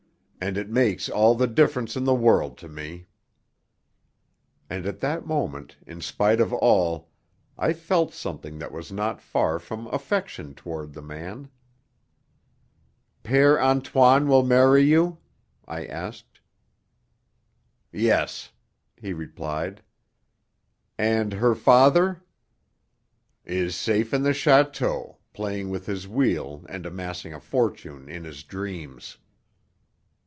"And 0.43 0.57
it 0.57 0.69
makes 0.71 1.07
all 1.07 1.35
the 1.35 1.45
difference 1.45 1.95
in 1.95 2.05
the 2.05 2.15
world 2.15 2.57
to 2.57 2.67
me." 2.67 3.05
And 4.71 4.87
at 4.87 4.99
that 5.01 5.23
moment, 5.23 5.77
in 5.85 6.01
spite 6.01 6.41
of 6.41 6.51
all, 6.51 7.11
I 7.59 7.73
felt 7.73 8.11
something 8.11 8.57
that 8.57 8.71
was 8.71 8.91
not 8.91 9.21
far 9.21 9.59
from 9.59 9.85
affection 9.89 10.55
toward 10.55 10.93
the 10.93 11.01
man. 11.03 11.51
"Père 13.23 13.61
Antoine 13.61 14.27
will 14.27 14.41
marry 14.43 14.81
you?" 14.81 15.19
I 15.67 15.85
asked. 15.85 16.39
"Yes," 17.91 18.51
he 18.97 19.13
replied. 19.13 19.83
"And 20.97 21.33
her 21.33 21.53
father?" 21.53 22.23
"Is 23.45 23.75
safe 23.75 24.11
in 24.11 24.23
the 24.23 24.31
château, 24.31 25.17
playing 25.33 25.69
with 25.69 25.85
his 25.85 26.07
wheel 26.07 26.65
and 26.67 26.87
amassing 26.87 27.31
a 27.31 27.39
fortune 27.39 28.09
in 28.09 28.23
his 28.23 28.41
dreams." 28.41 29.19